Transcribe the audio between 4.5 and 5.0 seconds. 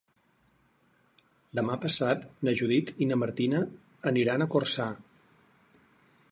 Corçà.